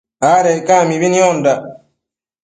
Adec 0.31 0.59
ca 0.67 0.77
mibi 0.87 1.07
niondandac 1.11 1.61